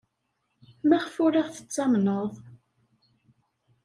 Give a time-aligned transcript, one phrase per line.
[0.87, 2.31] Maɣef ur aɣ-tettamneḍ?